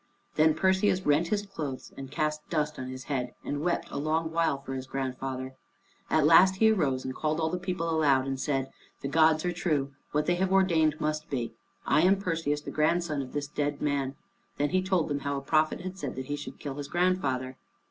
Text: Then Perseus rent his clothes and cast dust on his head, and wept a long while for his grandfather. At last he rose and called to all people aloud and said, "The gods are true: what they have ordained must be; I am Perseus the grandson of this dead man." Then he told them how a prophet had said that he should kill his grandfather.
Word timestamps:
Then 0.33 0.55
Perseus 0.55 1.03
rent 1.05 1.27
his 1.27 1.45
clothes 1.45 1.93
and 1.95 2.09
cast 2.09 2.49
dust 2.49 2.79
on 2.79 2.87
his 2.87 3.03
head, 3.03 3.35
and 3.45 3.61
wept 3.61 3.91
a 3.91 3.99
long 3.99 4.31
while 4.31 4.57
for 4.59 4.73
his 4.73 4.87
grandfather. 4.87 5.53
At 6.09 6.25
last 6.25 6.55
he 6.55 6.71
rose 6.71 7.05
and 7.05 7.13
called 7.13 7.37
to 7.37 7.43
all 7.43 7.55
people 7.59 7.87
aloud 7.87 8.25
and 8.25 8.39
said, 8.39 8.71
"The 9.01 9.07
gods 9.07 9.45
are 9.45 9.51
true: 9.53 9.93
what 10.11 10.25
they 10.25 10.37
have 10.37 10.51
ordained 10.51 10.99
must 10.99 11.29
be; 11.29 11.53
I 11.85 12.01
am 12.01 12.17
Perseus 12.17 12.61
the 12.61 12.71
grandson 12.71 13.21
of 13.21 13.33
this 13.33 13.45
dead 13.45 13.79
man." 13.79 14.15
Then 14.57 14.71
he 14.71 14.81
told 14.81 15.07
them 15.07 15.19
how 15.19 15.37
a 15.37 15.41
prophet 15.41 15.81
had 15.81 15.99
said 15.99 16.15
that 16.15 16.25
he 16.25 16.35
should 16.35 16.57
kill 16.57 16.77
his 16.77 16.87
grandfather. 16.87 17.57